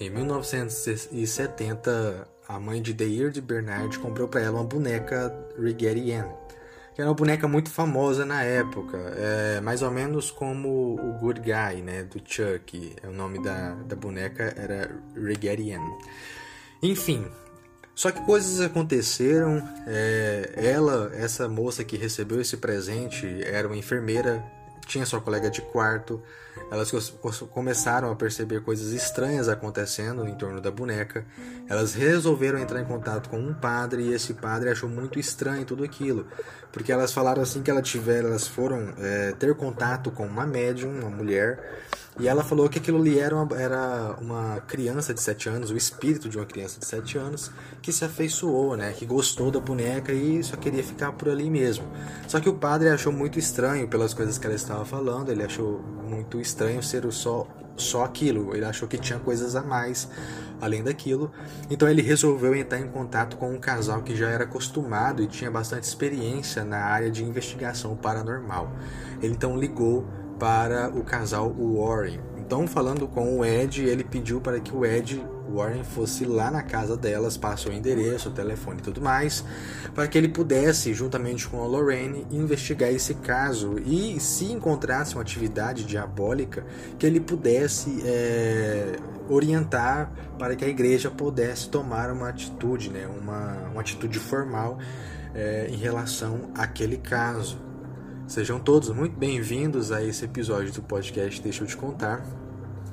[0.00, 6.28] Em 1970, a mãe de Deird Bernard comprou para ela uma boneca Rigetti Ann,
[6.94, 11.40] que era uma boneca muito famosa na época, é, mais ou menos como o Good
[11.40, 12.94] Guy, né, do Chuck.
[13.02, 15.98] O nome da, da boneca era Rigetti Ann.
[16.80, 17.26] Enfim,
[17.92, 19.68] só que coisas aconteceram.
[19.84, 24.44] É, ela, essa moça que recebeu esse presente, era uma enfermeira,
[24.88, 26.20] tinha sua colega de quarto.
[26.70, 26.90] Elas
[27.50, 31.24] começaram a perceber coisas estranhas acontecendo em torno da boneca.
[31.68, 35.84] Elas resolveram entrar em contato com um padre e esse padre achou muito estranho tudo
[35.84, 36.26] aquilo,
[36.72, 40.90] porque elas falaram assim que ela tiveram, elas foram é, ter contato com uma médium,
[40.98, 41.80] uma mulher,
[42.18, 45.76] e ela falou que aquilo ali era uma, era uma criança de 7 anos, o
[45.76, 47.50] espírito de uma criança de 7 anos,
[47.80, 48.92] que se afeiçoou, né?
[48.92, 51.84] Que gostou da boneca e só queria ficar por ali mesmo.
[52.26, 55.80] Só que o padre achou muito estranho pelas coisas que ela estava falando, ele achou
[56.08, 60.08] muito estranho ser o só, só aquilo, ele achou que tinha coisas a mais
[60.60, 61.30] além daquilo.
[61.70, 65.50] Então ele resolveu entrar em contato com um casal que já era acostumado e tinha
[65.50, 68.72] bastante experiência na área de investigação paranormal.
[69.22, 70.04] Ele então ligou
[70.38, 72.20] para o casal Warren.
[72.36, 75.22] Então, falando com o Ed, ele pediu para que o Ed
[75.52, 79.44] Warren fosse lá na casa delas, passou o endereço, o telefone e tudo mais,
[79.94, 85.22] para que ele pudesse, juntamente com a Lorraine, investigar esse caso e, se encontrasse uma
[85.22, 86.64] atividade diabólica,
[86.98, 88.96] que ele pudesse é,
[89.28, 94.78] orientar para que a igreja pudesse tomar uma atitude, né, uma, uma atitude formal
[95.34, 97.67] é, em relação àquele caso.
[98.28, 102.22] Sejam todos muito bem-vindos a esse episódio do podcast Deixa eu te contar.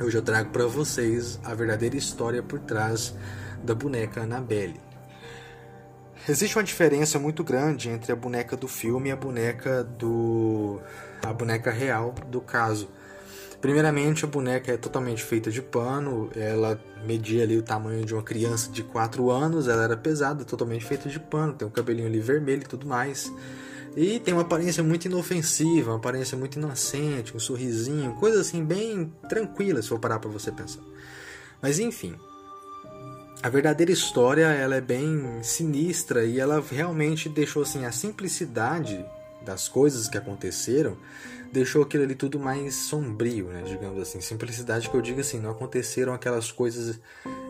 [0.02, 3.14] Hoje eu trago para vocês a verdadeira história por trás
[3.62, 4.80] da boneca Annabelle.
[6.28, 10.80] Existe uma diferença muito grande entre a boneca do filme e a boneca do
[11.22, 12.88] a boneca real do caso.
[13.60, 18.24] Primeiramente, a boneca é totalmente feita de pano, ela media ali o tamanho de uma
[18.24, 22.22] criança de 4 anos, ela era pesada, totalmente feita de pano, tem um cabelinho ali
[22.22, 23.30] vermelho e tudo mais.
[23.96, 29.12] E tem uma aparência muito inofensiva, uma aparência muito inocente, um sorrisinho, coisa assim bem
[29.30, 30.82] tranquila se for parar para você pensar.
[31.62, 32.14] Mas enfim,
[33.42, 39.04] a verdadeira história ela é bem sinistra e ela realmente deixou assim a simplicidade
[39.46, 40.98] das coisas que aconteceram
[41.56, 43.64] deixou aquilo ali tudo mais sombrio, né?
[43.66, 47.00] Digamos assim, simplicidade que eu digo assim, não aconteceram aquelas coisas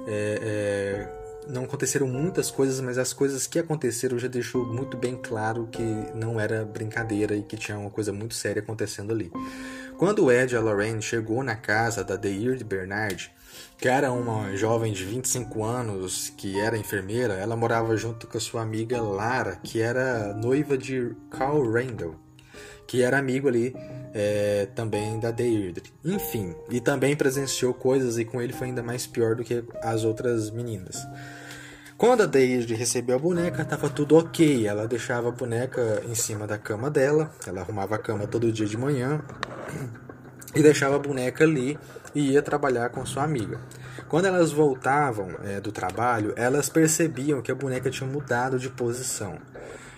[0.08, 5.16] é, é, não aconteceram muitas coisas, mas as coisas que aconteceram já deixou muito bem
[5.16, 5.84] claro que
[6.14, 9.32] não era brincadeira e que tinha uma coisa muito séria acontecendo ali.
[9.98, 13.32] Quando o Ed e a Lorraine chegou na casa da Deird Bernard,
[13.78, 18.42] que era uma jovem de 25 anos que era enfermeira, ela morava junto com a
[18.42, 22.16] sua amiga Lara, que era noiva de Carl Randall,
[22.88, 23.74] que era amigo ali
[24.14, 25.92] é, também da Deirdre.
[26.04, 30.04] Enfim, e também presenciou coisas e com ele foi ainda mais pior do que as
[30.04, 31.06] outras meninas.
[32.06, 34.68] Quando a Daisy recebeu a boneca, estava tudo ok.
[34.68, 38.68] Ela deixava a boneca em cima da cama dela, ela arrumava a cama todo dia
[38.68, 39.24] de manhã
[40.54, 41.80] e deixava a boneca ali
[42.14, 43.60] e ia trabalhar com sua amiga.
[44.08, 49.40] Quando elas voltavam é, do trabalho, elas percebiam que a boneca tinha mudado de posição.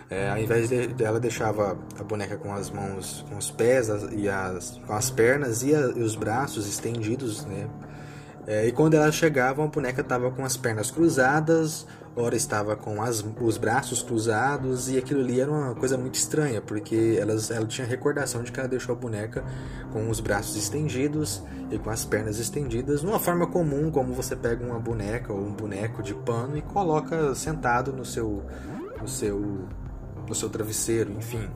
[0.10, 4.08] É, ao invés de, ela deixava a boneca com as mãos, com os pés as,
[4.14, 7.68] e as, com as pernas e, a, e os braços estendidos, né,
[8.48, 11.86] é, e quando elas chegavam, a boneca estava com as pernas cruzadas,
[12.16, 16.62] ora estava com as, os braços cruzados, e aquilo ali era uma coisa muito estranha,
[16.62, 19.44] porque elas, ela tinha recordação de que ela deixou a boneca
[19.92, 24.66] com os braços estendidos e com as pernas estendidas, numa forma comum, como você pega
[24.66, 28.46] uma boneca ou um boneco de pano e coloca sentado no seu,
[29.02, 29.68] no seu,
[30.26, 31.50] no seu travesseiro, enfim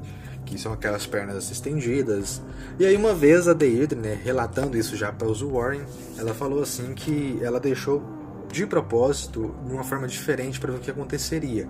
[0.45, 2.41] que são aquelas pernas estendidas.
[2.79, 5.81] E aí uma vez a Deirdre, né, relatando isso já para os Warren,
[6.17, 8.03] ela falou assim que ela deixou
[8.51, 11.67] de propósito de uma forma diferente para ver o que aconteceria.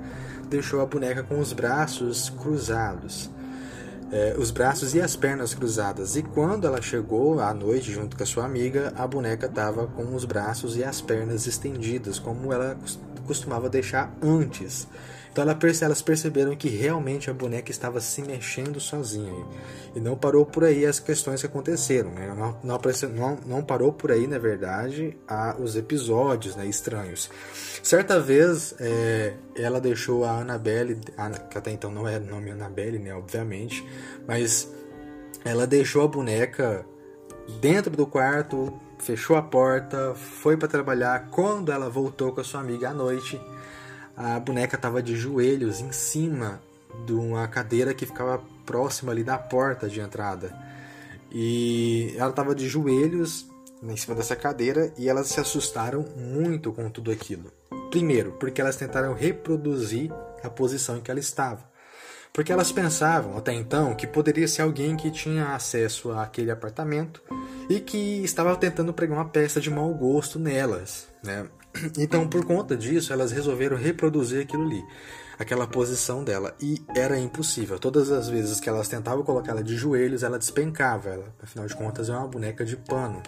[0.49, 3.29] Deixou a boneca com os braços cruzados.
[4.11, 6.17] É, os braços e as pernas cruzadas.
[6.17, 10.13] E quando ela chegou à noite junto com a sua amiga, a boneca estava com
[10.13, 12.77] os braços e as pernas estendidas, como ela
[13.25, 14.85] costumava deixar antes.
[15.31, 15.45] Então
[15.81, 19.45] elas perceberam que realmente a boneca estava se mexendo sozinha.
[19.95, 22.11] E não parou por aí as questões que aconteceram.
[22.11, 22.33] Né?
[22.35, 27.29] Não, não, não, parou por aí, na verdade, a, os episódios né, estranhos.
[27.81, 32.99] Certa vez, é, ela deixou a Annabelle, a, que até então não era nome Annabelle,
[32.99, 33.87] né, obviamente,
[34.27, 34.69] mas
[35.45, 36.85] ela deixou a boneca
[37.61, 41.29] dentro do quarto, fechou a porta, foi para trabalhar.
[41.31, 43.39] Quando ela voltou com a sua amiga à noite,
[44.23, 46.61] a boneca estava de joelhos em cima
[47.05, 50.55] de uma cadeira que ficava próxima ali da porta de entrada.
[51.31, 53.49] E ela estava de joelhos
[53.81, 57.51] em cima dessa cadeira e elas se assustaram muito com tudo aquilo.
[57.89, 60.11] Primeiro, porque elas tentaram reproduzir
[60.43, 61.70] a posição em que ela estava.
[62.33, 67.21] Porque elas pensavam até então que poderia ser alguém que tinha acesso àquele apartamento
[67.69, 71.07] e que estava tentando pregar uma peça de mau gosto nelas.
[71.23, 71.47] Né?
[71.97, 74.83] Então, por conta disso, elas resolveram reproduzir aquilo ali,
[75.39, 76.53] aquela posição dela.
[76.61, 77.79] E era impossível.
[77.79, 81.09] Todas as vezes que elas tentavam colocar ela de joelhos, ela despencava.
[81.09, 83.23] Ela, afinal de contas, é uma boneca de pano.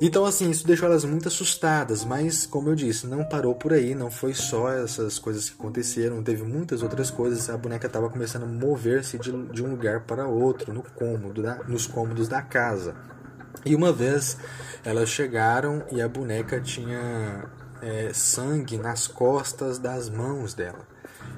[0.00, 3.94] Então, assim, isso deixou elas muito assustadas, mas, como eu disse, não parou por aí,
[3.94, 7.50] não foi só essas coisas que aconteceram, teve muitas outras coisas.
[7.50, 11.56] A boneca estava começando a mover-se de, de, um lugar para outro, no cômodo da,
[11.64, 12.94] nos cômodos da casa.
[13.62, 14.38] E uma vez
[14.82, 17.44] elas chegaram e a boneca tinha
[17.82, 20.88] é, sangue nas costas das mãos dela.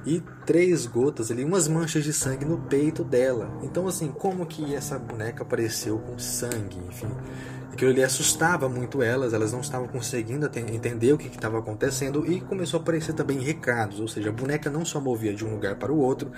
[0.06, 3.50] E três gotas ali, umas manchas de sangue no peito dela.
[3.62, 6.78] Então, assim, como que essa boneca apareceu com sangue?
[6.88, 7.10] Enfim,
[7.72, 12.38] Aquilo ali assustava muito elas, elas não estavam conseguindo entender o que estava acontecendo e
[12.38, 15.76] começou a aparecer também recados, ou seja, a boneca não só movia de um lugar
[15.76, 16.30] para o outro,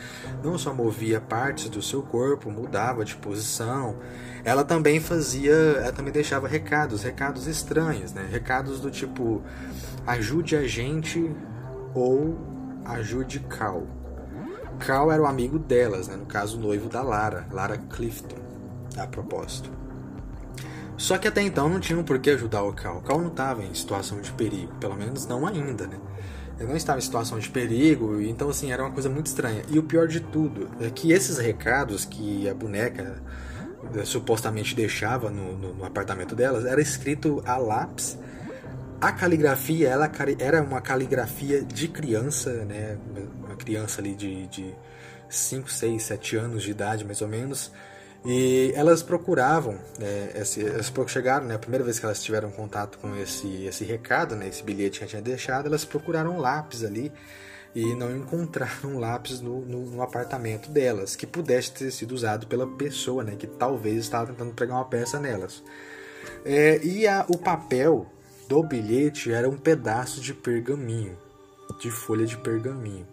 [0.45, 3.97] não só movia partes do seu corpo, mudava de posição,
[4.45, 8.29] ela também fazia, ela também deixava recados, recados estranhos, né?
[8.31, 9.43] Recados do tipo
[10.07, 11.35] ajude a gente
[11.95, 12.39] ou
[12.85, 13.85] ajude Cal.
[14.79, 16.15] Cal era o amigo delas, né?
[16.15, 18.37] no caso o noivo da Lara, Lara Clifton,
[18.97, 19.84] a propósito.
[20.97, 22.99] Só que até então não tinham por que ajudar o Cal.
[22.99, 25.99] O Cal não estava em situação de perigo, pelo menos não ainda, né?
[26.59, 29.63] Ele não estava em situação de perigo, então assim, era uma coisa muito estranha.
[29.69, 33.21] E o pior de tudo é que esses recados que a boneca
[33.97, 38.17] eh, supostamente deixava no, no, no apartamento delas era escrito a lápis.
[39.01, 42.97] A caligrafia ela era uma caligrafia de criança, né?
[43.45, 44.75] Uma criança ali de, de
[45.29, 47.73] 5, 6, 7 anos de idade, mais ou menos
[48.25, 52.99] e elas procuravam, é, esse, elas chegaram, né, a primeira vez que elas tiveram contato
[52.99, 56.83] com esse, esse recado, né, esse bilhete que a tinha deixado, elas procuraram um lápis
[56.83, 57.13] ali
[57.75, 62.67] e não encontraram lápis no, no, no, apartamento delas, que pudesse ter sido usado pela
[62.67, 65.63] pessoa, né, que talvez estava tentando pregar uma peça nelas.
[66.47, 68.07] É, e a, o papel
[68.49, 71.19] do bilhete era um pedaço de pergaminho,
[71.79, 73.07] de folha de pergaminho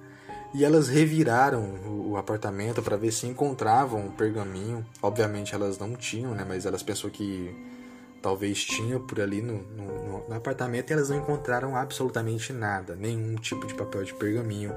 [0.53, 1.63] e elas reviraram
[2.09, 4.85] o, apartamento para ver se encontravam um pergaminho.
[5.01, 6.45] Obviamente elas não tinham, né?
[6.47, 7.55] Mas elas pensou que
[8.21, 13.35] talvez tinha por ali no, no, no apartamento e elas não encontraram absolutamente nada, nenhum
[13.35, 14.73] tipo de papel de pergaminho.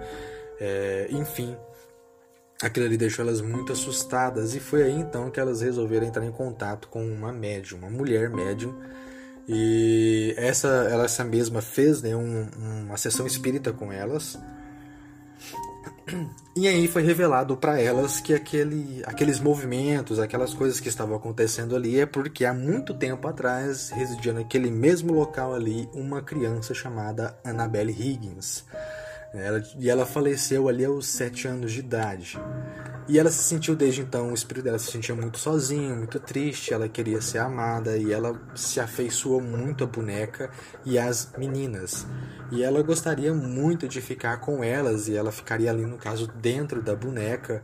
[0.61, 1.56] É, enfim,
[2.62, 6.32] aquilo ali deixou elas muito assustadas e foi aí então que elas resolveram entrar em
[6.32, 8.81] contato com uma médium, uma mulher médium.
[9.49, 12.49] E essa, ela essa mesma fez né, um,
[12.87, 14.38] uma sessão espírita com elas
[16.56, 21.75] e aí foi revelado para elas que aquele, aqueles movimentos, aquelas coisas que estavam acontecendo
[21.75, 27.39] ali é porque há muito tempo atrás residia naquele mesmo local ali uma criança chamada
[27.45, 28.65] Annabelle Higgins.
[29.35, 32.39] Ela, e ela faleceu ali aos 7 anos de idade.
[33.07, 36.73] E ela se sentiu desde então, o espírito dela se sentia muito sozinha, muito triste,
[36.73, 40.51] ela queria ser amada e ela se afeiçoou muito à boneca
[40.87, 42.07] e às meninas.
[42.51, 46.81] E ela gostaria muito de ficar com elas e ela ficaria ali, no caso, dentro
[46.81, 47.63] da boneca.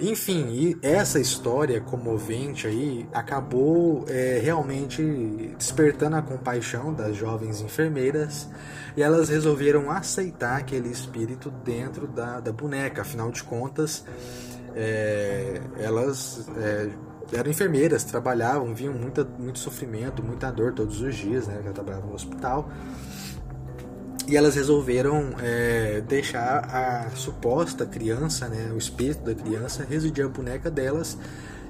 [0.00, 5.02] Enfim, essa história comovente aí acabou é, realmente
[5.58, 8.48] despertando a compaixão das jovens enfermeiras
[8.96, 13.02] e elas resolveram aceitar aquele espírito dentro da, da boneca.
[13.02, 14.04] Afinal de contas,
[14.76, 16.90] é, elas é,
[17.32, 21.60] eram enfermeiras, trabalhavam, viam muita, muito sofrimento, muita dor todos os dias, né?
[21.62, 22.70] Ela trabalhava no hospital.
[24.28, 30.28] E elas resolveram é, deixar a suposta criança, né, o espírito da criança, residir a
[30.28, 31.16] boneca delas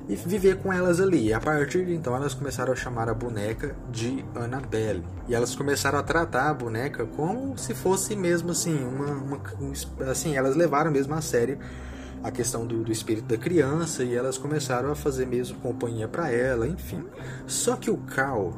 [0.08, 1.32] e viver com elas ali.
[1.32, 5.04] A partir de então elas começaram a chamar a boneca de Annabelle.
[5.28, 10.36] E elas começaram a tratar a boneca como se fosse mesmo assim, uma, uma assim,
[10.36, 11.58] elas levaram mesmo a sério
[12.22, 16.30] a questão do, do espírito da criança e elas começaram a fazer mesmo companhia para
[16.30, 17.04] ela, enfim.
[17.46, 18.54] Só que o Cal,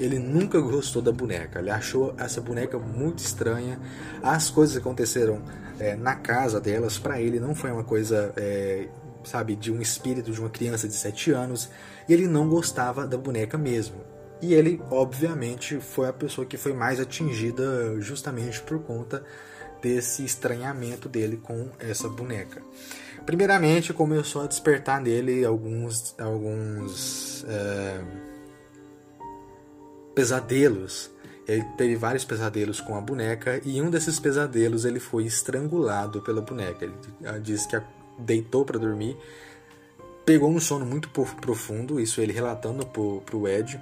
[0.00, 3.78] ele nunca gostou da boneca, ele achou essa boneca muito estranha.
[4.22, 5.42] As coisas aconteceram
[5.78, 8.88] é, na casa delas, para ele não foi uma coisa, é,
[9.22, 11.70] sabe, de um espírito de uma criança de 7 anos,
[12.08, 13.96] e ele não gostava da boneca mesmo.
[14.42, 19.22] E ele, obviamente, foi a pessoa que foi mais atingida justamente por conta
[19.82, 22.62] desse estranhamento dele com essa boneca.
[23.26, 28.00] Primeiramente, começou a despertar nele alguns, alguns é,
[30.20, 31.10] pesadelos.
[31.48, 36.42] Ele teve vários pesadelos com a boneca e um desses pesadelos ele foi estrangulado pela
[36.42, 36.84] boneca.
[36.84, 37.80] Ele disse que
[38.18, 39.16] deitou para dormir,
[40.26, 43.80] pegou um sono muito profundo, isso ele relatando para o Ed.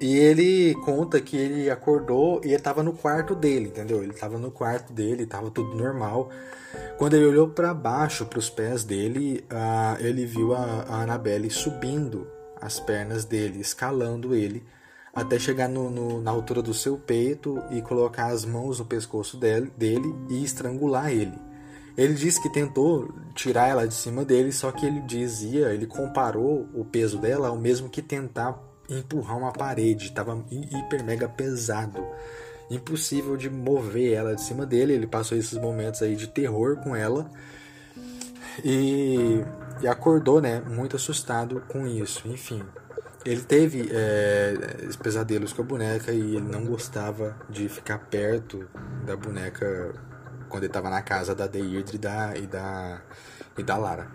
[0.00, 4.02] E ele conta que ele acordou e ele no quarto dele, entendeu?
[4.02, 6.30] Ele tava no quarto dele, tava tudo normal.
[6.96, 11.50] Quando ele olhou para baixo, para os pés dele, uh, ele viu a, a Annabelle
[11.50, 12.26] subindo
[12.60, 14.62] as pernas dele, escalando ele,
[15.16, 19.38] até chegar no, no, na altura do seu peito e colocar as mãos no pescoço
[19.38, 21.34] dele, dele e estrangular ele.
[21.96, 26.68] Ele disse que tentou tirar ela de cima dele, só que ele dizia, ele comparou
[26.74, 32.06] o peso dela ao mesmo que tentar empurrar uma parede, estava hiper mega pesado.
[32.70, 34.92] Impossível de mover ela de cima dele.
[34.92, 37.30] Ele passou esses momentos aí de terror com ela
[38.62, 39.40] e,
[39.80, 42.28] e acordou, né, muito assustado com isso.
[42.28, 42.62] Enfim,
[43.26, 44.54] ele teve é,
[45.02, 48.68] pesadelos com a boneca e ele não gostava de ficar perto
[49.04, 49.92] da boneca
[50.48, 53.02] quando ele estava na casa da Deirdre e da, e da,
[53.58, 54.06] e da Lara.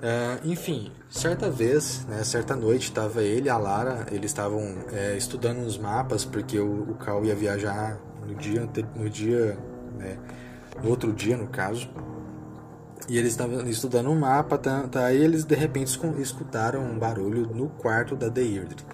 [0.00, 5.16] É, enfim, certa vez, né, certa noite, estava ele e a Lara, eles estavam é,
[5.16, 9.58] estudando uns mapas, porque o, o Cal ia viajar no dia, no dia,
[9.98, 10.18] né,
[10.82, 11.90] no outro dia, no caso,
[13.08, 17.46] e eles estavam estudando um mapa, tá, tá, aí eles de repente escutaram um barulho
[17.54, 18.84] no quarto da Deirdre.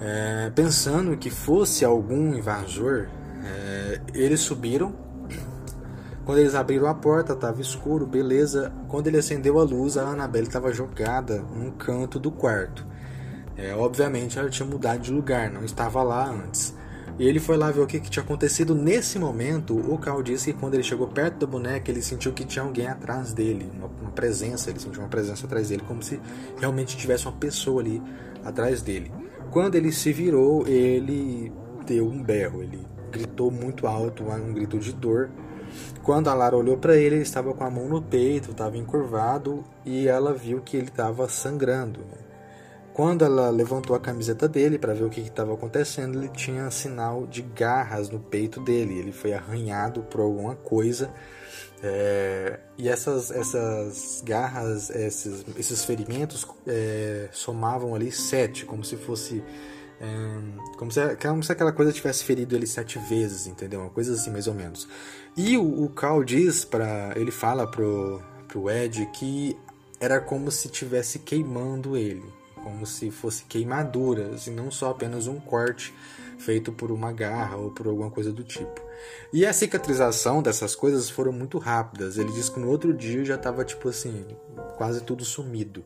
[0.00, 3.08] É, pensando que fosse algum invasor,
[3.44, 4.94] é, eles subiram
[6.28, 8.70] quando eles abriram a porta, estava escuro, beleza.
[8.86, 12.86] Quando ele acendeu a luz, a Annabelle estava jogada num canto do quarto.
[13.56, 16.74] É, obviamente ela tinha mudado de lugar, não estava lá antes.
[17.18, 18.74] E ele foi lá ver o que, que tinha acontecido.
[18.74, 22.44] Nesse momento, o Cal disse que quando ele chegou perto da boneca, ele sentiu que
[22.44, 24.70] tinha alguém atrás dele, uma, uma presença.
[24.70, 26.20] Ele sentiu uma presença atrás dele, como se
[26.58, 28.00] realmente tivesse uma pessoa ali
[28.44, 29.10] atrás dele.
[29.50, 31.52] Quando ele se virou, ele
[31.84, 35.30] deu um berro, ele gritou muito alto, um grito de dor
[36.02, 39.64] quando a Lara olhou para ele, ele estava com a mão no peito, estava encurvado
[39.84, 42.00] e ela viu que ele estava sangrando.
[42.00, 42.27] Né?
[42.98, 47.28] Quando ela levantou a camiseta dele para ver o que estava acontecendo, ele tinha sinal
[47.28, 48.98] de garras no peito dele.
[48.98, 51.08] Ele foi arranhado por alguma coisa.
[51.80, 59.44] É, e essas, essas garras, esses, esses ferimentos é, somavam ali sete, como se fosse
[60.76, 63.78] como se, como se aquela coisa tivesse ferido ele sete vezes, entendeu?
[63.78, 64.88] Uma coisa assim, mais ou menos.
[65.36, 69.56] E o, o Cal diz para ele fala pro, pro Ed que
[70.00, 72.24] era como se tivesse queimando ele,
[72.68, 75.94] como se fosse queimaduras e não só apenas um corte
[76.38, 78.80] feito por uma garra ou por alguma coisa do tipo.
[79.32, 82.18] E a cicatrização dessas coisas foram muito rápidas.
[82.18, 84.24] Ele diz que no outro dia já estava tipo assim,
[84.76, 85.82] quase tudo sumido.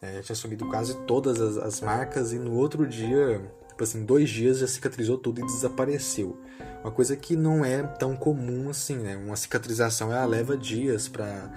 [0.00, 4.28] É, tinha sumido quase todas as, as, marcas e no outro dia, tipo assim, dois
[4.28, 6.36] dias já cicatrizou tudo e desapareceu.
[6.82, 9.16] Uma coisa que não é tão comum assim, né?
[9.16, 11.48] Uma cicatrização ela leva dias para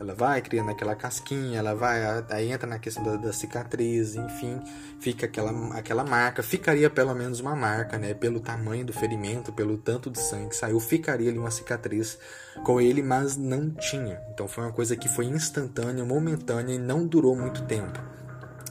[0.00, 2.00] ela vai criando aquela casquinha, ela vai,
[2.30, 4.60] aí entra na questão da, da, cicatriz, enfim,
[5.00, 8.14] fica aquela, aquela marca, ficaria pelo menos uma marca, né?
[8.14, 12.16] Pelo tamanho do ferimento, pelo tanto de sangue que saiu, ficaria ali uma cicatriz
[12.64, 14.20] com ele, mas não tinha.
[14.32, 17.98] Então foi uma coisa que foi instantânea, momentânea e não durou muito tempo.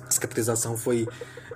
[0.08, 1.06] A cicatrização foi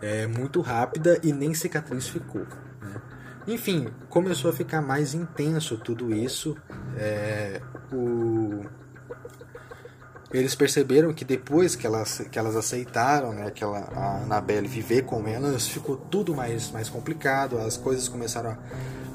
[0.01, 2.45] é, muito rápida e nem cicatriz ficou.
[2.81, 3.01] Né?
[3.47, 6.57] Enfim, começou a ficar mais intenso tudo isso.
[6.97, 7.61] É,
[7.93, 8.80] o
[10.33, 15.27] eles perceberam que depois que elas, que elas aceitaram né, aquela, a Annabelle viver com
[15.27, 18.51] elas, ficou tudo mais, mais complicado, as coisas começaram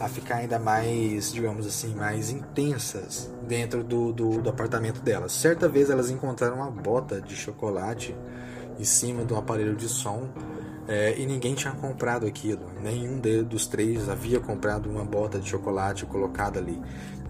[0.00, 5.32] a, a ficar ainda mais, digamos assim, mais intensas dentro do, do, do apartamento delas.
[5.32, 8.14] Certa vez elas encontraram uma bota de chocolate
[8.78, 10.28] em cima do aparelho de som
[10.88, 12.66] é, e ninguém tinha comprado aquilo.
[12.82, 16.80] Nenhum dos três havia comprado uma bota de chocolate colocada ali.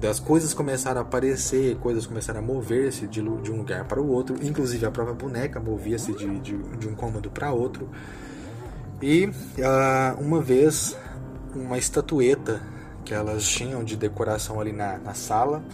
[0.09, 4.09] As coisas começaram a aparecer, coisas começaram a mover-se de, de, um lugar para o
[4.09, 7.89] outro, inclusive a própria boneca movia-se de, de, de, um cômodo para outro.
[9.01, 10.97] E uh, uma vez,
[11.55, 12.61] uma estatueta
[13.05, 15.65] que elas tinham de decoração ali na, na sala,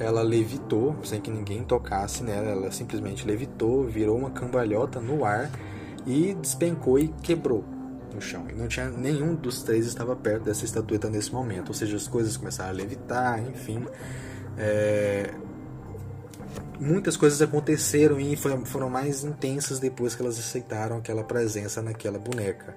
[0.00, 5.48] ela levitou, sem que ninguém tocasse nela, ela simplesmente levitou, virou uma cambalhota no ar
[6.06, 7.64] e despencou e quebrou
[8.14, 8.46] no chão.
[8.48, 11.68] E não tinha nenhum dos três estava perto dessa estatueta nesse momento.
[11.68, 13.84] Ou seja, as coisas começaram a levitar, enfim.
[14.58, 15.32] É...
[16.78, 22.74] Muitas coisas aconteceram e foram mais intensas depois que elas aceitaram aquela presença naquela boneca.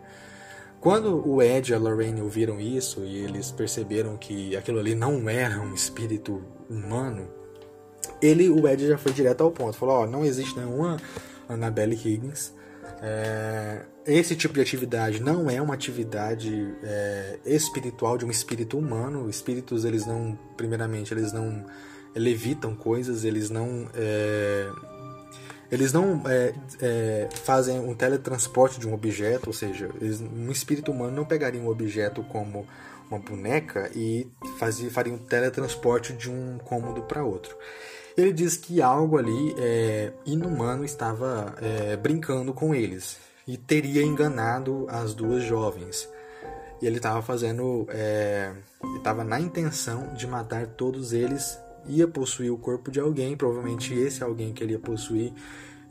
[0.82, 5.30] Quando o Ed e a Lorraine ouviram isso e eles perceberam que aquilo ali não
[5.30, 7.30] era um espírito humano,
[8.22, 9.78] ele, o Ed já foi direto ao ponto.
[9.78, 10.98] Falou: Ó, oh, não existe nenhuma
[11.48, 12.54] Annabelle Higgins
[13.06, 19.30] é, esse tipo de atividade não é uma atividade é, espiritual de um espírito humano.
[19.30, 21.66] Espíritos, eles não, primeiramente, eles não
[22.16, 24.70] levitam coisas, eles não, é,
[25.70, 30.92] Eles não é, é, fazem um teletransporte de um objeto, ou seja, eles, um espírito
[30.92, 32.66] humano não pegaria um objeto como
[33.10, 37.58] uma boneca e fazia, faria um teletransporte de um cômodo para outro.
[38.16, 43.18] Ele diz que algo ali é, inumano estava é, brincando com eles
[43.48, 46.08] e teria enganado as duas jovens.
[46.82, 48.54] E ele estava fazendo, é,
[48.98, 54.24] estava na intenção de matar todos eles ia possuir o corpo de alguém, provavelmente esse
[54.24, 55.34] alguém que ele ia possuir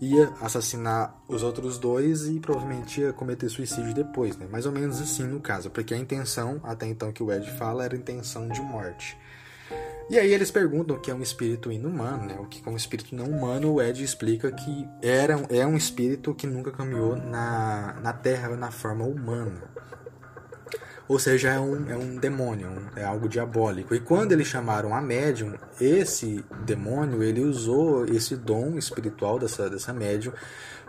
[0.01, 4.49] ia assassinar os outros dois e provavelmente ia cometer suicídio depois, né?
[4.51, 7.85] Mais ou menos assim no caso, porque a intenção, até então que o Ed fala,
[7.85, 9.17] era intenção de morte.
[10.13, 12.37] E aí eles perguntam o que é um espírito inumano, né?
[12.39, 16.35] O que é um espírito não humano, o Ed explica que era, é um espírito
[16.35, 19.63] que nunca caminhou na, na Terra na forma humana.
[21.09, 23.95] Ou seja, é um, é um demônio, é algo diabólico.
[23.95, 29.95] E quando eles chamaram a médium, esse demônio, ele usou esse dom espiritual dessa, dessa
[29.95, 30.35] médium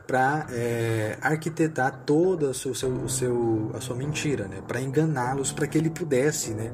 [0.05, 4.61] para é, arquitetar toda o seu, o seu, a sua mentira, né?
[4.67, 6.73] para enganá-los, para que ele pudesse né?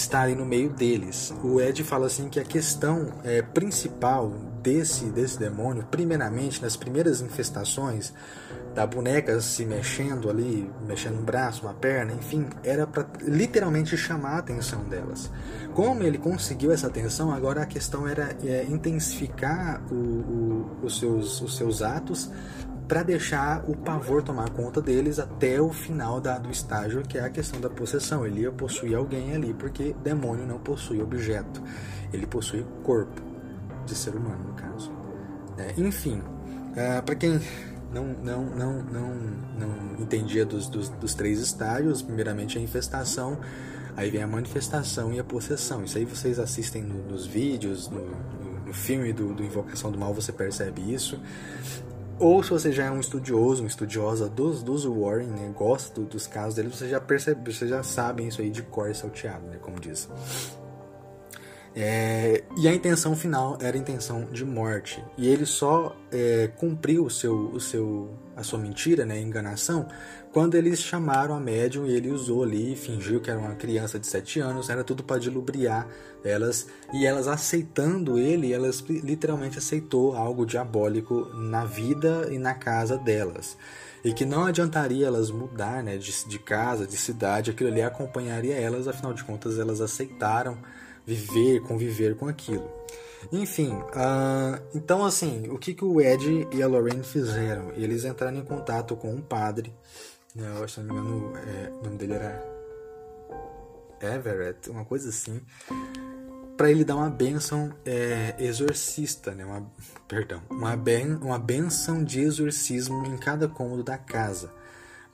[0.00, 1.32] Estar ali no meio deles.
[1.42, 4.30] O Ed fala assim que a questão é, principal
[4.62, 8.12] desse, desse demônio, primeiramente nas primeiras infestações,
[8.74, 14.34] da boneca se mexendo ali, mexendo um braço, uma perna, enfim, era para literalmente chamar
[14.34, 15.30] a atenção delas.
[15.74, 21.40] Como ele conseguiu essa atenção, agora a questão era é, intensificar o, o, os, seus,
[21.40, 22.30] os seus atos
[22.90, 27.20] para deixar o pavor tomar conta deles até o final da, do estágio, que é
[27.20, 28.26] a questão da possessão.
[28.26, 31.62] Ele ia possuir alguém ali, porque demônio não possui objeto,
[32.12, 33.22] ele possui corpo
[33.86, 34.90] de ser humano, no caso.
[35.56, 36.20] É, enfim,
[36.74, 37.40] é, para quem
[37.92, 39.14] não, não, não, não,
[39.56, 42.02] não entendia dos, dos, dos três estágios.
[42.02, 43.38] Primeiramente a infestação,
[43.96, 45.84] aí vem a manifestação e a possessão.
[45.84, 49.98] Isso aí vocês assistem no, nos vídeos, no, no, no filme do, do, Invocação do
[49.98, 51.20] Mal, você percebe isso.
[52.20, 56.26] Ou se você já é um estudioso, uma estudiosa dos, dos Warren, né, gosta dos
[56.26, 59.80] casos deles, você já percebe, vocês já sabem isso aí de cor salteado, né, como
[59.80, 60.06] diz.
[61.74, 65.02] É, e a intenção final era a intenção de morte.
[65.16, 69.88] E ele só é, cumpriu o seu, o seu, a sua mentira, né, a enganação,
[70.32, 74.06] quando eles chamaram a médium e ele usou ali, fingiu que era uma criança de
[74.06, 75.88] 7 anos, era tudo para dilubriar
[76.24, 76.68] elas.
[76.92, 83.56] E elas aceitando ele, elas literalmente aceitou algo diabólico na vida e na casa delas.
[84.04, 88.54] E que não adiantaria elas mudar né, de, de casa, de cidade, aquilo ali acompanharia
[88.54, 90.56] elas, afinal de contas elas aceitaram
[91.04, 92.70] viver, conviver com aquilo.
[93.32, 97.70] Enfim, uh, então assim, o que, que o Ed e a Lorraine fizeram?
[97.76, 99.74] Eles entraram em contato com um padre,
[100.36, 102.42] eu acho que não me engano, é, o nome dele era
[104.00, 105.40] Everett, uma coisa assim,
[106.56, 109.70] para ele dar uma benção é, exorcista, né, uma,
[110.06, 114.52] perdão, uma, ben, uma benção de exorcismo em cada cômodo da casa,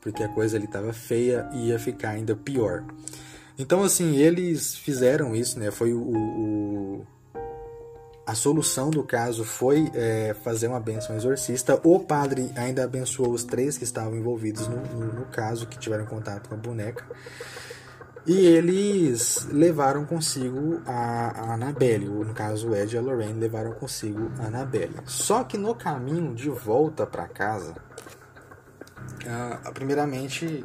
[0.00, 2.85] porque a coisa ali estava feia e ia ficar ainda pior.
[3.59, 5.70] Então, assim, eles fizeram isso, né?
[5.70, 7.07] Foi o, o
[8.26, 11.80] a solução do caso foi é, fazer uma benção exorcista.
[11.84, 16.04] O padre ainda abençoou os três que estavam envolvidos no, no, no, caso, que tiveram
[16.06, 17.04] contato com a boneca.
[18.26, 24.32] E eles levaram consigo a, a no caso o Ed e a Lorraine levaram consigo
[24.40, 24.96] a Annabelle.
[25.04, 27.76] Só que no caminho de volta para casa,
[29.22, 30.64] uh, primeiramente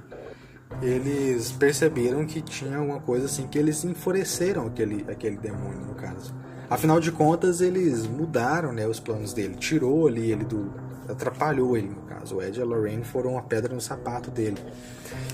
[0.82, 6.34] eles perceberam que tinha alguma coisa assim que eles enfureceram aquele, aquele demônio no caso.
[6.72, 10.74] Afinal de contas, eles mudaram né, os planos dele, tirou ali ele do.
[11.10, 12.38] atrapalhou ele no caso.
[12.38, 14.58] O Ed e a Lorraine foram uma pedra no sapato dele.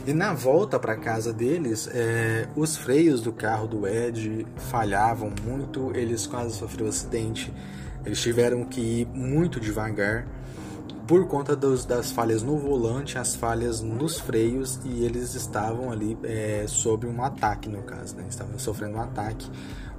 [0.07, 5.95] E na volta para casa deles, é, os freios do carro do Ed falhavam muito,
[5.95, 7.53] eles quase sofreram um acidente.
[8.03, 10.25] Eles tiveram que ir muito devagar
[11.07, 16.17] por conta dos, das falhas no volante, as falhas nos freios e eles estavam ali
[16.23, 18.25] é, sob um ataque no caso, né?
[18.29, 19.49] estavam sofrendo um ataque.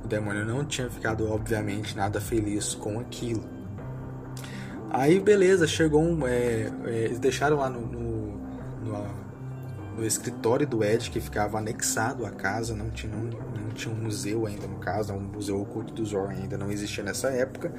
[0.05, 3.43] O demônio não tinha ficado obviamente nada feliz com aquilo.
[4.91, 8.39] Aí beleza, chegou um, é, é, eles deixaram lá no, no,
[8.85, 9.07] no,
[9.97, 13.99] no, escritório do Ed que ficava anexado à casa, não tinha, não, não tinha um
[13.99, 17.73] museu ainda no caso, um museu oculto do Zor ainda não existia nessa época.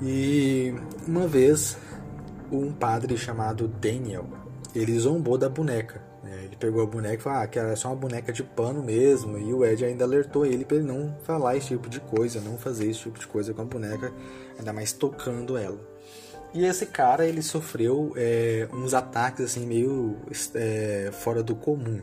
[0.00, 0.74] E
[1.06, 1.76] uma vez
[2.58, 4.26] um padre chamado Daniel,
[4.74, 6.02] ele zombou da boneca.
[6.22, 6.44] Né?
[6.44, 9.38] Ele pegou a boneca e falou ah, que era só uma boneca de pano mesmo.
[9.38, 12.56] E o Ed ainda alertou ele para ele não falar esse tipo de coisa, não
[12.56, 14.12] fazer esse tipo de coisa com a boneca,
[14.58, 15.78] ainda mais tocando ela.
[16.54, 20.16] E esse cara ele sofreu é, uns ataques assim meio
[20.54, 22.00] é, fora do comum.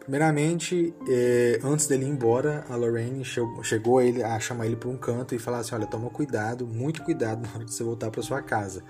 [0.00, 4.74] Primeiramente, é, antes dele ir embora, a Lorraine chegou, chegou a, ele, a chamar ele
[4.74, 7.84] para um canto e falar assim: Olha, toma cuidado, muito cuidado na hora de você
[7.84, 8.82] voltar para sua casa.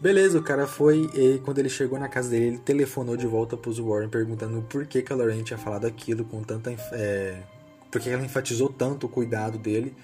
[0.00, 3.56] Beleza, o cara foi e quando ele chegou na casa dele, ele telefonou de volta
[3.56, 6.70] para os Warren perguntando por que, que a Lorraine tinha falado aquilo com tanta.
[6.92, 7.42] É,
[7.90, 9.94] por que ela enfatizou tanto o cuidado dele.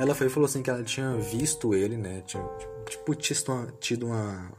[0.00, 2.22] Ela foi e falou assim que ela tinha visto ele, né?
[2.26, 2.42] Tinha,
[2.88, 4.50] tipo, tido uma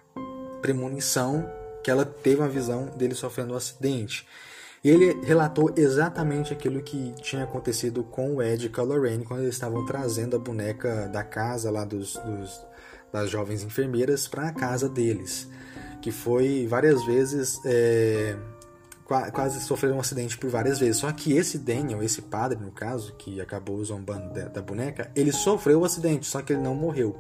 [0.62, 1.46] premonição
[1.84, 4.26] que ela teve uma visão dele sofrendo um acidente.
[4.82, 9.26] E ele relatou exatamente aquilo que tinha acontecido com o Ed e com a Lorraine
[9.26, 12.62] quando eles estavam trazendo a boneca da casa lá dos, dos
[13.16, 15.48] das jovens enfermeiras para a casa deles,
[16.02, 18.36] que foi várias vezes é,
[19.06, 20.98] quase sofreu um acidente por várias vezes.
[20.98, 25.32] Só que esse Daniel, esse padre no caso, que acabou zombando da, da boneca, ele
[25.32, 27.20] sofreu o um acidente, só que ele não morreu.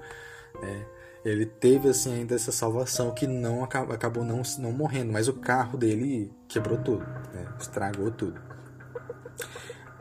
[0.62, 0.86] Né?
[1.26, 5.76] ele teve assim ainda essa salvação que não acabou não, não morrendo, mas o carro
[5.76, 7.04] dele quebrou tudo,
[7.34, 7.48] né?
[7.60, 8.40] estragou tudo.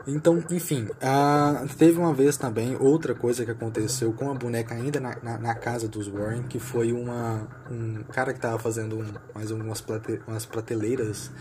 [0.07, 4.99] Então, enfim, uh, teve uma vez também outra coisa que aconteceu com a boneca ainda
[4.99, 9.05] na, na, na casa dos Warren, que foi uma, um cara que estava fazendo um,
[9.33, 11.31] mais umas, plate, umas prateleiras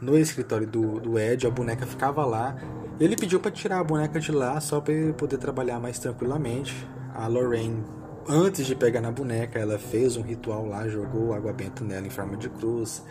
[0.00, 2.54] no escritório do, do Ed, a boneca ficava lá.
[3.00, 6.86] Ele pediu para tirar a boneca de lá só para ele poder trabalhar mais tranquilamente.
[7.14, 7.82] A Lorraine
[8.28, 12.10] antes de pegar na boneca, ela fez um ritual lá, jogou água benta nela em
[12.10, 13.02] forma de cruz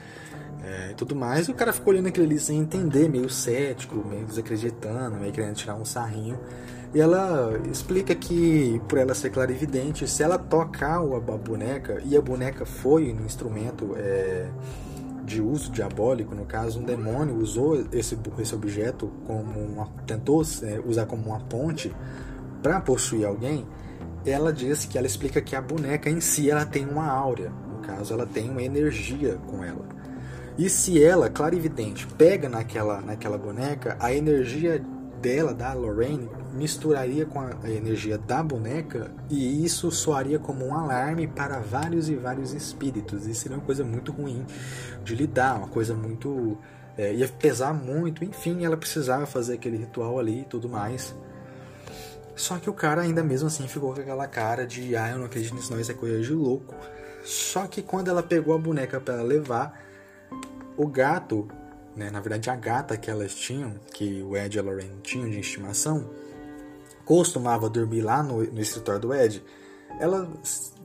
[0.63, 1.47] é, e tudo mais.
[1.47, 5.56] E o cara ficou olhando aquilo ali sem entender, meio cético, meio desacreditando, meio querendo
[5.56, 6.39] tirar um sarrinho.
[6.93, 12.21] E ela explica que, por ela ser clarividente, se ela tocar a boneca, e a
[12.21, 14.50] boneca foi um instrumento é,
[15.24, 20.82] de uso diabólico, no caso, um demônio usou esse, esse objeto como uma, tentou é,
[20.86, 21.95] usar como uma ponte
[22.62, 23.65] para possuir alguém,
[24.26, 27.80] ela diz que ela explica que a boneca em si ela tem uma áurea, no
[27.80, 30.00] caso ela tem uma energia com ela.
[30.57, 34.83] E se ela, clarividente, pega naquela, naquela boneca, a energia
[35.21, 41.27] dela, da Lorraine, misturaria com a energia da boneca e isso soaria como um alarme
[41.27, 43.27] para vários e vários espíritos.
[43.27, 44.45] E seria uma coisa muito ruim
[45.03, 46.57] de lidar, uma coisa muito.
[46.97, 51.15] É, ia pesar muito, enfim, ela precisava fazer aquele ritual ali e tudo mais.
[52.35, 55.25] Só que o cara ainda mesmo assim ficou com aquela cara de ah, eu não
[55.25, 56.75] acredito nisso não, isso é coisa de louco.
[57.23, 59.79] Só que quando ela pegou a boneca para levar,
[60.77, 61.47] o gato,
[61.95, 65.29] né, na verdade a gata que elas tinham, que o Ed e a Lorraine tinham
[65.29, 66.10] de estimação,
[67.05, 69.43] costumava dormir lá no, no escritório do Ed.
[69.99, 70.29] Ela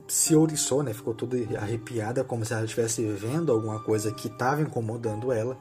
[0.07, 4.61] se ouriçou, né, ficou toda arrepiada, como se ela estivesse vendo alguma coisa que estava
[4.61, 5.57] incomodando ela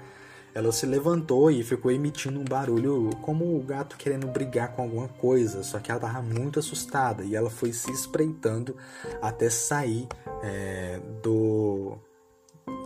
[0.56, 5.06] ela se levantou e ficou emitindo um barulho como o gato querendo brigar com alguma
[5.06, 8.74] coisa, só que ela estava muito assustada e ela foi se espreitando
[9.20, 10.08] até sair
[10.42, 11.98] é, do,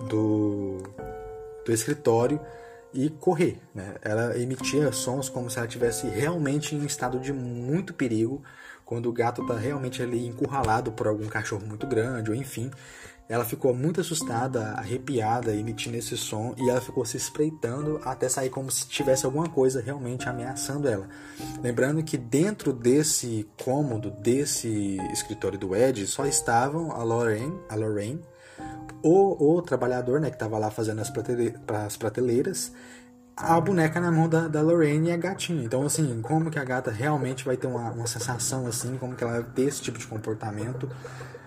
[0.08, 0.78] do,
[1.70, 2.40] do escritório
[2.92, 3.58] e correr.
[3.74, 3.94] Né?
[4.02, 8.42] Ela emitia sons como se ela estivesse realmente em um estado de muito perigo,
[8.84, 12.70] quando o gato está realmente ali encurralado por algum cachorro muito grande, ou enfim.
[13.28, 18.50] Ela ficou muito assustada, arrepiada, emitindo esse som e ela ficou se espreitando até sair
[18.50, 21.08] como se tivesse alguma coisa realmente ameaçando ela.
[21.62, 28.20] Lembrando que dentro desse cômodo, desse escritório do Ed, só estavam a Lorraine, a Lorraine
[29.02, 31.12] o, o trabalhador né, que estava lá fazendo as,
[31.86, 32.72] as prateleiras
[33.36, 35.64] a boneca na mão da, da Lorraine e a gatinha.
[35.64, 39.24] Então, assim, como que a gata realmente vai ter uma, uma sensação assim, como que
[39.24, 40.86] ela vai ter esse tipo de comportamento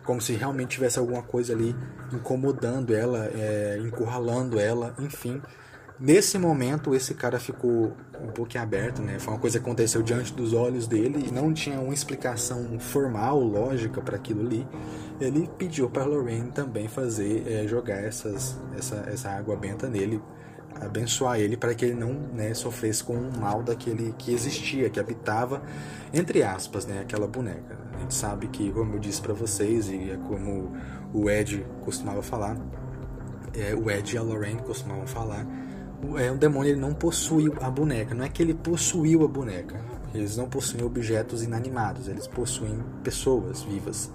[0.03, 1.75] como se realmente tivesse alguma coisa ali
[2.11, 5.41] incomodando ela, é, encurralando ela, enfim.
[5.99, 9.19] Nesse momento, esse cara ficou um pouco aberto, né?
[9.19, 13.39] Foi uma coisa que aconteceu diante dos olhos dele e não tinha uma explicação formal,
[13.39, 14.67] lógica para aquilo ali.
[15.21, 20.21] Ele pediu para Lorraine também fazer, é, jogar essas, essa, essa água benta nele,
[20.81, 24.99] abençoar ele para que ele não né, sofresse com o mal daquele que existia, que
[24.99, 25.61] habitava,
[26.11, 27.77] entre aspas, né, aquela boneca.
[27.93, 30.75] A gente sabe que, como eu disse para vocês, e é como
[31.13, 32.57] o Ed costumava falar,
[33.53, 35.45] é, o Ed e a Lorraine costumavam falar,
[36.17, 39.79] é, o demônio ele não possui a boneca, não é que ele possuiu a boneca,
[40.13, 44.09] eles não possuem objetos inanimados, eles possuem pessoas vivas.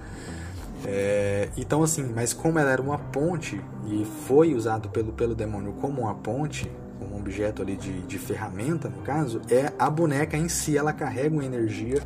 [0.85, 5.73] É, então assim, mas como ela era uma ponte e foi usado pelo, pelo demônio
[5.81, 10.37] como uma ponte, como um objeto ali de, de ferramenta no caso, é a boneca
[10.37, 12.01] em si, ela carrega uma energia,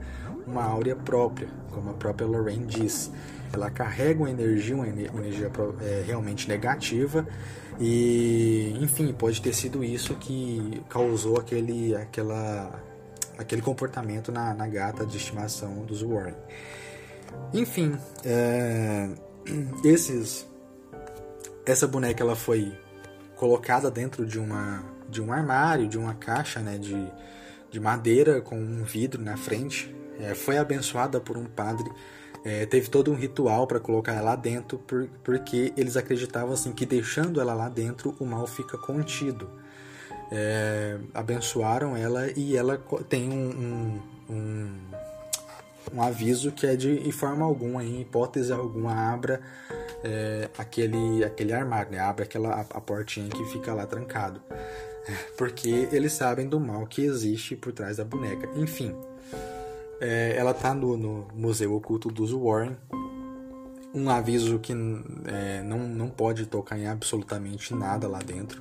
[0.46, 3.10] uma áurea própria, como a própria Lorraine disse.
[3.52, 7.26] Ela carrega uma energia, uma energia é, realmente negativa
[7.78, 12.82] e, enfim, pode ter sido isso que causou aquele, aquela,
[13.36, 16.34] aquele comportamento na, na gata de estimação dos Warren.
[17.52, 19.08] Enfim, é,
[19.84, 20.46] esses,
[21.66, 22.72] essa boneca ela foi
[23.36, 27.06] colocada dentro de uma de um armário, de uma caixa né, de,
[27.70, 29.94] de madeira com um vidro na frente.
[30.18, 31.88] É, foi abençoada por um padre.
[32.44, 36.72] É, teve todo um ritual para colocar ela lá dentro, por, porque eles acreditavam assim
[36.72, 39.48] que deixando ela lá dentro o mal fica contido.
[40.30, 44.00] É, abençoaram ela e ela tem um,
[44.30, 44.70] um, um,
[45.94, 49.40] um, aviso que é de, em forma alguma, em hipótese alguma, abra
[50.02, 51.98] é, aquele, aquele armário, né?
[51.98, 54.40] Abre aquela a, a portinha que fica lá trancado.
[55.36, 58.48] Porque eles sabem do mal que existe por trás da boneca.
[58.56, 58.96] Enfim,
[60.02, 62.76] é, ela tá no, no, Museu Oculto dos Warren.
[63.94, 68.60] Um aviso que é, não, não pode tocar em absolutamente nada lá dentro.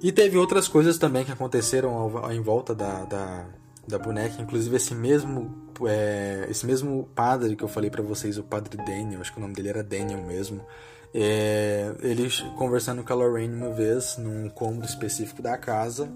[0.00, 3.46] E teve outras coisas também que aconteceram ao, ao, em volta da, da,
[3.88, 4.40] da, boneca.
[4.40, 5.52] Inclusive esse mesmo,
[5.84, 9.42] é, esse mesmo padre que eu falei para vocês, o padre Daniel, acho que o
[9.42, 10.64] nome dele era Daniel mesmo.
[11.12, 16.08] É, ele conversando com a Lorraine uma vez, num cômodo específico da casa,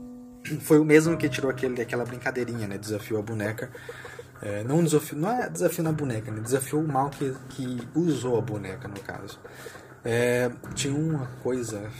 [0.61, 2.79] foi o mesmo que tirou aquele, aquela brincadeirinha, né?
[2.79, 3.71] Desafiou a boneca.
[4.43, 6.41] É, não, desafio, não é desafio na boneca, né?
[6.41, 9.39] Desafiou o mal que, que usou a boneca, no caso.
[10.05, 11.91] É, tinha uma coisa,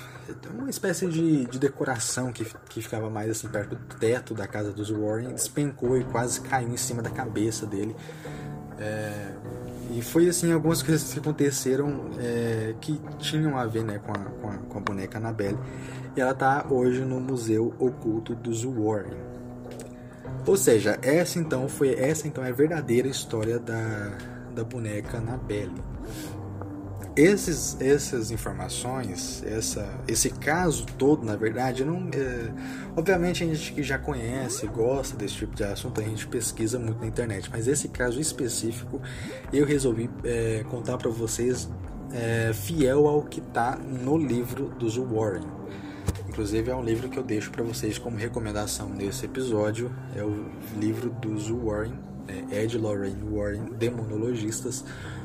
[0.53, 4.73] uma espécie de, de decoração que, que ficava mais assim perto do teto da casa
[4.73, 7.97] dos Warren, despencou e quase caiu em cima da cabeça dele.
[8.79, 9.33] É,
[9.91, 14.19] e foi assim algumas coisas que aconteceram é, que tinham a ver né, com, a,
[14.19, 15.59] com, a, com a boneca Annabelle.
[16.17, 19.17] E ela está hoje no Museu Oculto dos Warren.
[20.47, 24.17] Ou seja, essa então foi essa então é a verdadeira história da,
[24.55, 25.83] da boneca Annabelle.
[27.17, 32.51] Esses, essas informações, essa, esse caso todo, na verdade, não, é,
[32.97, 37.01] obviamente a gente que já conhece, gosta desse tipo de assunto, a gente pesquisa muito
[37.01, 39.01] na internet, mas esse caso específico
[39.53, 41.69] eu resolvi é, contar para vocês
[42.13, 45.47] é, fiel ao que está no livro dos Warren.
[46.29, 50.47] Inclusive é um livro que eu deixo para vocês como recomendação nesse episódio, é o
[50.81, 51.95] livro dos Warren,
[52.29, 54.85] é Ed Lorraine Warren, Demonologistas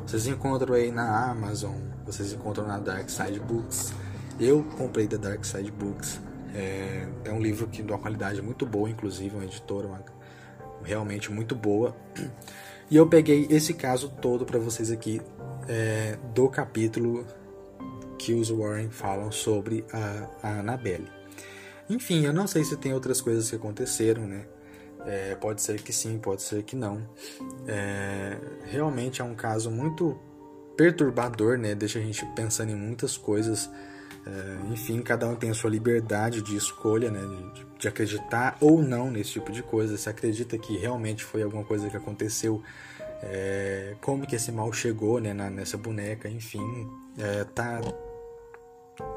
[0.10, 3.94] vocês encontram aí na Amazon, vocês encontram na Dark Side Books.
[4.40, 6.20] Eu comprei da Dark Side Books.
[6.56, 10.04] É, é um livro que de uma qualidade muito boa, inclusive, uma editora uma,
[10.84, 11.96] realmente muito boa.
[12.90, 15.22] E eu peguei esse caso todo para vocês aqui
[15.68, 17.24] é, do capítulo
[18.18, 21.08] que os Warren falam sobre a, a Annabelle.
[21.88, 24.48] Enfim, eu não sei se tem outras coisas que aconteceram, né?
[25.10, 27.02] É, pode ser que sim, pode ser que não.
[27.68, 30.16] É, realmente é um caso muito
[30.78, 31.74] perturbador, né?
[31.74, 33.68] Deixa a gente pensando em muitas coisas.
[34.24, 37.22] É, enfim, cada um tem a sua liberdade de escolha, né?
[37.56, 39.98] De, de, acreditar ou não nesse tipo de coisa.
[39.98, 42.62] Se acredita que realmente foi alguma coisa que aconteceu,
[43.24, 45.34] é, como que esse mal chegou, né?
[45.34, 47.82] Na, nessa boneca, enfim, é, tá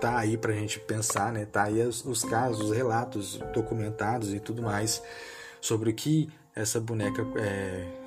[0.01, 1.45] tá aí pra gente pensar, né?
[1.45, 5.03] Tá aí os, os casos, os relatos documentados e tudo mais
[5.63, 8.03] sobre o que essa boneca é,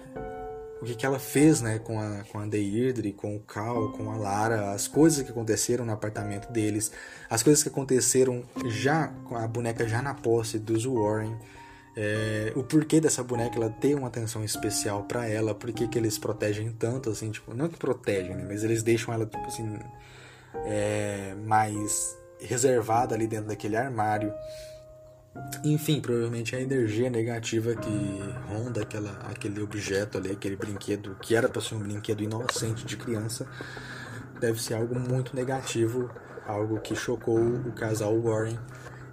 [0.82, 4.12] o que, que ela fez né, com a, com a Deirdre, com o Cal, com
[4.12, 6.92] a Lara, as coisas que aconteceram no apartamento deles,
[7.30, 11.36] as coisas que aconteceram já com a boneca já na posse dos Warren,
[11.98, 16.20] é, o porquê dessa boneca ela ter uma atenção especial para ela, por que eles
[16.20, 19.80] protegem tanto, assim, tipo, não que protegem, né, mas eles deixam ela, tipo assim,
[20.66, 24.34] é, mais reservada ali dentro daquele armário.
[25.64, 31.50] Enfim, provavelmente a energia negativa que ronda aquela, aquele objeto ali, aquele brinquedo, que era
[31.50, 33.48] para ser um brinquedo inocente de criança,
[34.40, 36.10] deve ser algo muito negativo,
[36.48, 38.60] algo que chocou o casal Warren.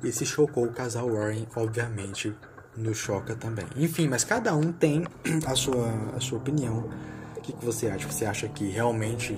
[0.03, 2.35] E se chocou o casal Warren, obviamente
[2.77, 3.67] nos choca também.
[3.77, 5.05] Enfim, mas cada um tem
[5.47, 6.91] a sua, a sua opinião.
[7.37, 8.07] O que, que você acha?
[8.09, 9.37] Você acha que realmente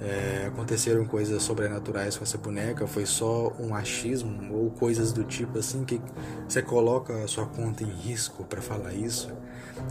[0.00, 5.58] é, aconteceram coisas sobrenaturais com essa boneca, foi só um achismo ou coisas do tipo
[5.58, 6.00] assim que
[6.46, 9.32] você coloca a sua conta em risco para falar isso.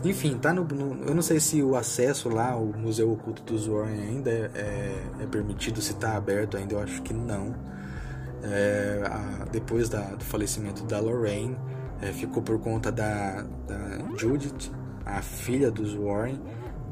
[0.04, 3.66] Enfim, tá no, no, eu não sei se o acesso lá ao Museu Oculto dos
[3.66, 7.54] Warren ainda é, é, é permitido, se está aberto ainda, eu acho que não.
[8.42, 11.56] É, a, depois da, do falecimento da Lorraine,
[12.00, 14.70] é, ficou por conta da, da Judith,
[15.04, 16.40] a filha dos Warren,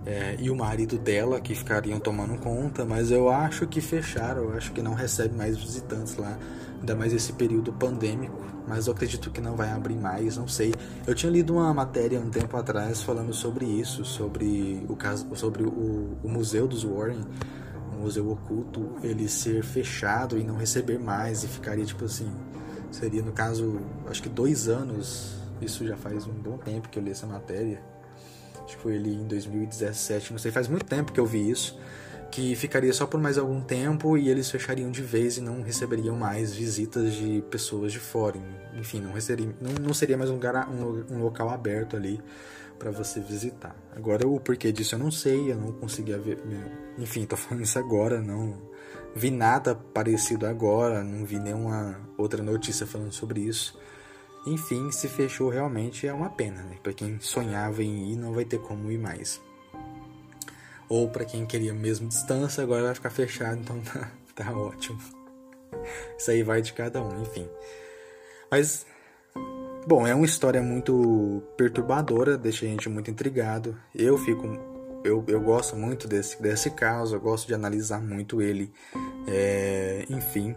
[0.07, 4.53] é, e o marido dela que ficariam tomando conta, mas eu acho que fecharam, eu
[4.57, 6.39] acho que não recebe mais visitantes lá,
[6.79, 8.39] ainda mais esse período pandêmico,
[8.69, 10.75] mas eu acredito que não vai abrir mais, não sei.
[11.07, 15.65] Eu tinha lido uma matéria um tempo atrás falando sobre isso, sobre o caso, sobre
[15.65, 17.25] o, o museu dos Warren,
[17.95, 22.31] o museu oculto, ele ser fechado e não receber mais e ficaria tipo assim,
[22.91, 25.43] seria no caso, acho que dois anos.
[25.63, 27.81] Isso já faz um bom tempo que eu li essa matéria
[28.65, 31.79] acho que foi ele em 2017, não sei, faz muito tempo que eu vi isso,
[32.31, 36.17] que ficaria só por mais algum tempo e eles fechariam de vez e não receberiam
[36.17, 38.39] mais visitas de pessoas de fora.
[38.75, 42.21] Enfim, não, receberia, não, não seria mais um, lugar, um, um local aberto ali
[42.79, 43.77] para você visitar.
[43.95, 46.39] Agora o porquê disso eu não sei, eu não conseguia ver.
[46.99, 48.61] Enfim, tô falando isso agora, não
[49.15, 53.79] vi nada parecido agora, não vi nenhuma outra notícia falando sobre isso.
[54.47, 56.77] Enfim, se fechou realmente é uma pena, né?
[56.83, 59.41] Para quem sonhava em ir, não vai ter como ir mais.
[60.89, 64.99] Ou para quem queria mesmo distância, agora vai ficar fechado, então tá, tá ótimo.
[66.19, 67.49] Isso aí vai de cada um, enfim.
[68.51, 68.87] Mas,
[69.87, 73.77] bom, é uma história muito perturbadora, deixa a gente muito intrigado.
[73.95, 74.47] Eu fico.
[75.03, 78.73] Eu, eu gosto muito desse, desse caso, eu gosto de analisar muito ele.
[79.27, 80.55] É, enfim,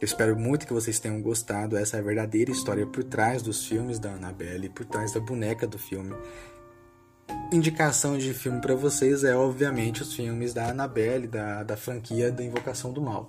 [0.00, 1.76] eu espero muito que vocês tenham gostado.
[1.76, 5.66] Essa é a verdadeira história por trás dos filmes da Annabelle, por trás da boneca
[5.66, 6.14] do filme
[7.52, 12.42] indicação de filme para vocês é obviamente os filmes da Annabelle, da, da franquia da
[12.42, 13.26] Invocação do Mal.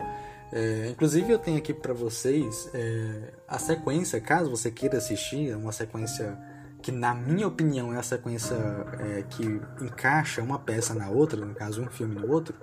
[0.51, 5.55] É, inclusive eu tenho aqui para vocês é, a sequência, caso você queira assistir, é
[5.55, 6.37] uma sequência
[6.81, 8.55] que na minha opinião é a sequência
[8.99, 9.43] é, que
[9.81, 12.55] encaixa uma peça na outra, no caso um filme no outro.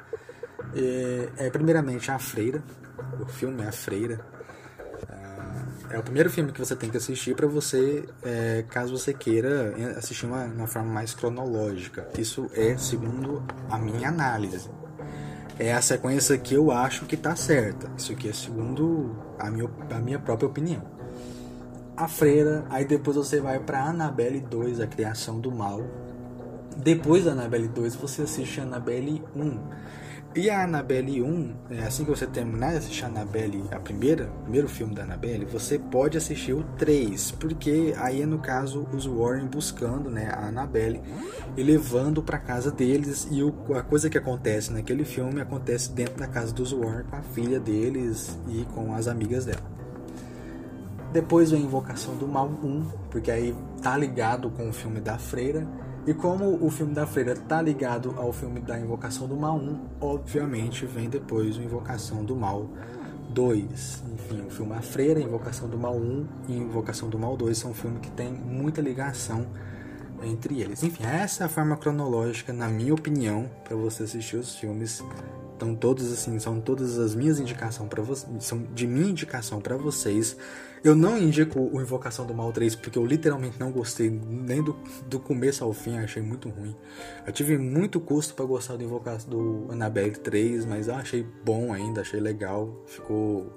[0.74, 2.62] É, é primeiramente a Freira,
[3.20, 4.20] o filme é a Freira,
[5.90, 9.74] é o primeiro filme que você tem que assistir para você, é, caso você queira
[9.96, 12.06] assistir uma, uma forma mais cronológica.
[12.18, 14.68] Isso é segundo a minha análise.
[15.58, 17.90] É a sequência que eu acho que tá certa.
[17.96, 20.82] Isso aqui é segundo a minha, a minha própria opinião.
[21.96, 25.82] A Freira, aí depois você vai para Annabelle 2, a criação do mal.
[26.76, 29.58] Depois da Annabelle 2, você assiste Annabelle 1
[30.38, 34.30] e a Annabelle 1, é, assim que você terminar de assistir a Annabelle, a primeira,
[34.30, 38.86] o primeiro filme da Annabelle, você pode assistir o 3, porque aí é no caso
[38.92, 41.02] os Warren buscando né, a Annabelle
[41.56, 43.26] e levando para casa deles.
[43.32, 47.16] E o, a coisa que acontece naquele filme acontece dentro da casa dos Warren com
[47.16, 49.62] a filha deles e com as amigas dela.
[51.12, 55.66] Depois vem Invocação do Mal 1, porque aí tá ligado com o filme da Freira.
[56.08, 59.78] E como o filme da Freira tá ligado ao filme da Invocação do Mal 1,
[60.00, 62.66] obviamente vem depois o Invocação do Mal
[63.28, 64.04] 2.
[64.14, 67.74] Enfim, o filme A Freira, Invocação do Mal 1 e Invocação do Mal 2 são
[67.74, 69.46] filmes que têm muita ligação
[70.22, 70.82] entre eles.
[70.82, 75.04] Enfim, essa é a forma cronológica, na minha opinião, para você assistir os filmes
[75.58, 79.76] então todos assim, são todas as minhas indicações para vocês, são de minha indicação para
[79.76, 80.36] vocês.
[80.82, 84.76] Eu não indico o Invocação do Mal 3 porque eu literalmente não gostei nem do,
[85.06, 86.74] do começo ao fim, achei muito ruim.
[87.26, 91.72] Eu tive muito custo para gostar do Invocação do Annabelle 3, mas eu achei bom
[91.72, 92.84] ainda, achei legal.
[92.86, 93.52] Ficou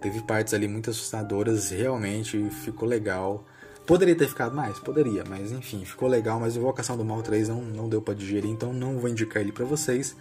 [0.00, 3.44] teve partes ali muito assustadoras, realmente ficou legal.
[3.86, 4.78] Poderia ter ficado mais?
[4.78, 8.50] Poderia, mas enfim, ficou legal, mas Invocação do Mal 3 não, não deu para digerir,
[8.50, 10.16] então não vou indicar ele para vocês.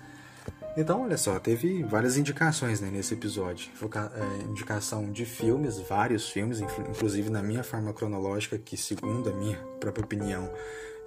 [0.76, 3.70] Então, olha só, teve várias indicações né, nesse episódio.
[4.16, 9.58] É, indicação de filmes, vários filmes, inclusive na minha forma cronológica, que segundo a minha
[9.80, 10.50] própria opinião,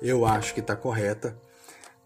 [0.02, 1.36] eu acho que está correta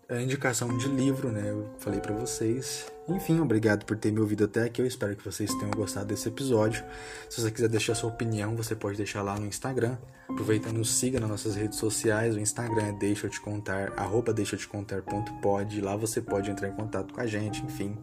[0.09, 1.51] a indicação de livro, né?
[1.51, 2.87] Eu falei para vocês.
[3.07, 4.81] Enfim, obrigado por ter me ouvido até aqui.
[4.81, 6.83] Eu espero que vocês tenham gostado desse episódio.
[7.29, 9.99] Se você quiser deixar sua opinião, você pode deixar lá no Instagram.
[10.29, 12.37] Aproveita e nos siga nas nossas redes sociais.
[12.37, 15.81] O Instagram é deixa eu te contar, arroba deixa eu te contar.pod.
[15.81, 17.97] Lá você pode entrar em contato com a gente, enfim.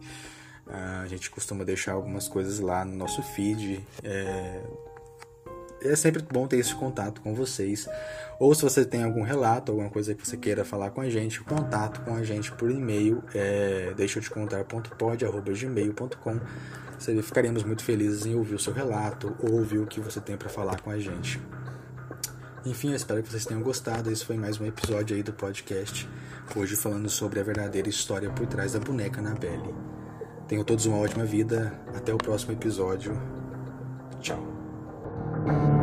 [0.66, 3.84] A gente costuma deixar algumas coisas lá no nosso feed.
[4.02, 4.62] É,
[5.88, 7.88] é sempre bom ter esse contato com vocês.
[8.38, 11.40] Ou se você tem algum relato, alguma coisa que você queira falar com a gente,
[11.40, 16.40] contato com a gente por e-mail, é, deixa eu te contar.pod.gmail.com.
[17.22, 20.48] Ficaremos muito felizes em ouvir o seu relato ou ouvir o que você tem para
[20.48, 21.40] falar com a gente.
[22.64, 24.10] Enfim, eu espero que vocês tenham gostado.
[24.10, 26.08] Esse foi mais um episódio aí do podcast.
[26.54, 29.74] Hoje falando sobre a verdadeira história por trás da boneca Annabelle.
[30.48, 31.72] Tenham todos uma ótima vida.
[31.94, 33.16] Até o próximo episódio.
[34.20, 35.75] Tchau.